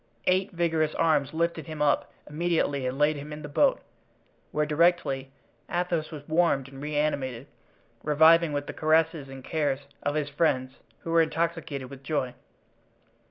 [0.25, 3.79] Eight vigorous arms lifted him up immediately and laid him in the boat,
[4.51, 5.31] where directly
[5.69, 7.45] Athos was warmed and reanimated,
[8.03, 12.33] reviving with the caresses and cares of his friends, who were intoxicated with joy.